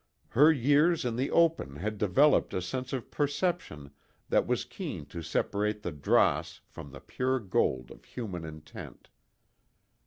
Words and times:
Her 0.29 0.51
years 0.51 1.05
in 1.05 1.15
the 1.15 1.29
open 1.29 1.75
had 1.75 1.99
developed 1.99 2.55
a 2.55 2.61
sense 2.63 2.91
of 2.91 3.11
perception 3.11 3.91
that 4.29 4.47
was 4.47 4.65
keen 4.65 5.05
to 5.05 5.21
separate 5.21 5.83
the 5.83 5.91
dross 5.91 6.59
from 6.65 6.89
the 6.89 6.99
pure 7.01 7.39
gold 7.39 7.91
of 7.91 8.05
human 8.05 8.43
intent. 8.43 9.09